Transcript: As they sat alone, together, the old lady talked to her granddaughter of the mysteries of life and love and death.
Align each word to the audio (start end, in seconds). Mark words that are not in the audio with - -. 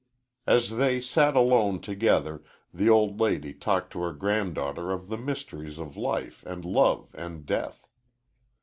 As 0.47 0.77
they 0.77 0.99
sat 0.99 1.35
alone, 1.35 1.79
together, 1.79 2.43
the 2.73 2.89
old 2.89 3.19
lady 3.21 3.53
talked 3.53 3.93
to 3.93 3.99
her 4.01 4.11
granddaughter 4.13 4.91
of 4.91 5.09
the 5.09 5.15
mysteries 5.17 5.77
of 5.77 5.95
life 5.95 6.41
and 6.47 6.65
love 6.65 7.13
and 7.13 7.45
death. 7.45 7.87